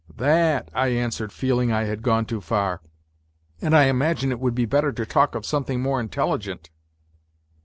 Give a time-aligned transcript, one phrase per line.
[0.17, 2.81] "Tha at," I answered, feeling I had gone too far,"
[3.61, 6.71] and I imagine it would be better to talk of something more intelligent."